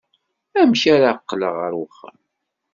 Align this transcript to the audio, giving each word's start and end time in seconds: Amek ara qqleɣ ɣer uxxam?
Amek 0.59 0.83
ara 0.93 1.09
qqleɣ 1.27 1.53
ɣer 1.61 1.73
uxxam? 1.83 2.17